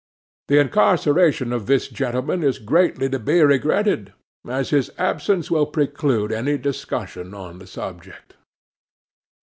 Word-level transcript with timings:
The 0.47 0.57
incarceration 0.59 1.53
of 1.53 1.67
this 1.67 1.87
gentleman 1.87 2.41
is 2.41 2.57
greatly 2.57 3.07
to 3.09 3.19
be 3.19 3.39
regretted, 3.43 4.13
as 4.47 4.71
his 4.71 4.89
absence 4.97 5.51
will 5.51 5.67
preclude 5.67 6.31
any 6.31 6.57
discussion 6.57 7.35
on 7.35 7.59
the 7.59 7.67
subject. 7.67 8.33